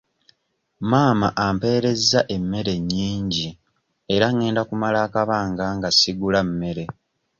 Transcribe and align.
Maama 0.89 1.27
amperezza 1.47 2.19
emmere 2.35 2.73
nnyingi 2.79 3.47
era 4.15 4.27
ngenda 4.35 4.61
kumala 4.69 4.97
akabanga 5.07 5.65
nga 5.77 5.89
sigula 5.99 6.39
mmere. 6.47 6.83